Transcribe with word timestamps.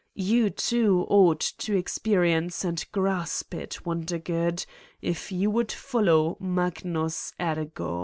You, 0.17 0.49
too, 0.49 1.05
ought 1.11 1.41
to 1.59 1.77
experience 1.77 2.65
and 2.65 2.83
grasp 2.91 3.53
it, 3.53 3.85
Wondergood, 3.85 4.65
if 4.99 5.31
you 5.31 5.51
would 5.51 5.71
follow 5.71 6.37
Magnus 6.39 7.33
Ergo." 7.39 7.99